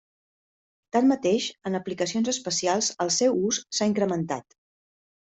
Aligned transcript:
Tanmateix 0.95 1.49
en 1.69 1.79
aplicacions 1.79 2.31
especials 2.33 2.89
el 3.05 3.13
seu 3.19 3.37
ús 3.51 3.61
s'ha 3.79 3.89
incrementat. 3.91 4.57